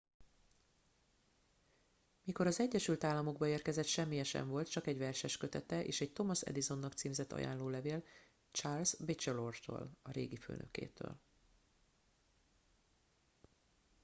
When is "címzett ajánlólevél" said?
6.93-8.03